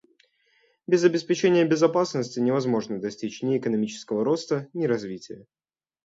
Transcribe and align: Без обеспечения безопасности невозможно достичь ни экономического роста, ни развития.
Без 0.87 1.03
обеспечения 1.03 1.63
безопасности 1.63 2.39
невозможно 2.39 2.99
достичь 2.99 3.43
ни 3.43 3.59
экономического 3.59 4.23
роста, 4.25 4.67
ни 4.73 4.87
развития. 4.87 5.45